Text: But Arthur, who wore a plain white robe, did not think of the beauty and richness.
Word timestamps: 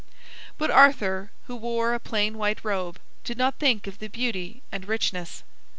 But 0.57 0.71
Arthur, 0.71 1.29
who 1.45 1.55
wore 1.55 1.93
a 1.93 1.99
plain 1.99 2.39
white 2.39 2.65
robe, 2.65 2.97
did 3.23 3.37
not 3.37 3.59
think 3.59 3.85
of 3.85 3.99
the 3.99 4.07
beauty 4.07 4.63
and 4.71 4.87
richness. 4.87 5.43